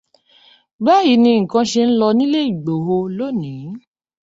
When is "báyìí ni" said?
0.83-1.31